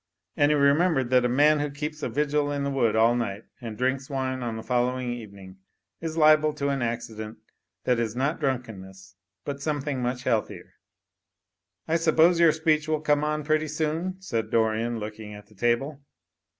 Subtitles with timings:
[0.35, 2.65] And he remembered that a 220 THE FLYING INN man who keeps a vigil in
[2.65, 5.57] a wood all night and drinks wine on the following evening
[5.99, 7.37] is liable to an accident
[7.83, 10.73] that is not drunkenness, but something much healthier.
[11.87, 16.01] "I suppose your speech will come on pretty soon," said Dorian, looking at the table.